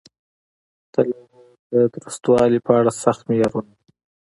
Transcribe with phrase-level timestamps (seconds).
[0.93, 1.41] د لوحو
[1.71, 3.79] د درستوالي په اړه سخت معیارونه وو.